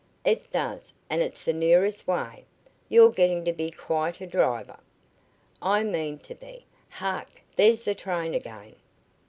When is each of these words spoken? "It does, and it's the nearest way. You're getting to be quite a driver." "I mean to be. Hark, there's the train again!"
"It 0.25 0.49
does, 0.51 0.93
and 1.11 1.21
it's 1.21 1.45
the 1.45 1.53
nearest 1.53 2.07
way. 2.07 2.45
You're 2.89 3.11
getting 3.11 3.45
to 3.45 3.53
be 3.53 3.69
quite 3.69 4.19
a 4.19 4.25
driver." 4.25 4.79
"I 5.61 5.83
mean 5.83 6.17
to 6.25 6.33
be. 6.33 6.65
Hark, 6.89 7.29
there's 7.55 7.83
the 7.83 7.93
train 7.93 8.33
again!" 8.33 8.77